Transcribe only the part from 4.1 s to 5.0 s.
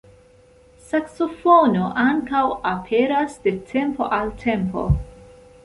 al tempo.